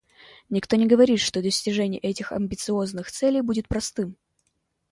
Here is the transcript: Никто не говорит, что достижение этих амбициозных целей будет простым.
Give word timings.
Никто 0.49 0.77
не 0.77 0.87
говорит, 0.87 1.19
что 1.19 1.43
достижение 1.43 1.99
этих 2.01 2.31
амбициозных 2.31 3.11
целей 3.11 3.41
будет 3.41 3.67
простым. 3.67 4.17